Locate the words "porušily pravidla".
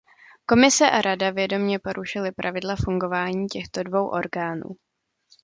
1.79-2.75